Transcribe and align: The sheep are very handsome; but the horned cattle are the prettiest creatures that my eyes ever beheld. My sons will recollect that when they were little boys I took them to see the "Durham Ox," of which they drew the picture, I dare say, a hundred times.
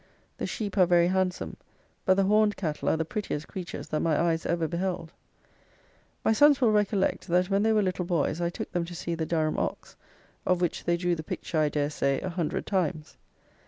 The 0.39 0.47
sheep 0.47 0.79
are 0.79 0.87
very 0.87 1.09
handsome; 1.09 1.57
but 2.05 2.15
the 2.15 2.23
horned 2.23 2.57
cattle 2.57 2.89
are 2.89 2.97
the 2.97 3.05
prettiest 3.05 3.47
creatures 3.47 3.89
that 3.89 3.99
my 3.99 4.19
eyes 4.19 4.47
ever 4.47 4.67
beheld. 4.67 5.11
My 6.25 6.33
sons 6.33 6.59
will 6.59 6.71
recollect 6.71 7.27
that 7.27 7.51
when 7.51 7.61
they 7.61 7.71
were 7.71 7.83
little 7.83 8.05
boys 8.05 8.41
I 8.41 8.49
took 8.49 8.71
them 8.71 8.83
to 8.85 8.95
see 8.95 9.13
the 9.13 9.27
"Durham 9.27 9.59
Ox," 9.59 9.95
of 10.43 10.59
which 10.59 10.85
they 10.85 10.97
drew 10.97 11.13
the 11.13 11.21
picture, 11.21 11.59
I 11.59 11.69
dare 11.69 11.91
say, 11.91 12.19
a 12.19 12.29
hundred 12.29 12.65
times. 12.65 13.15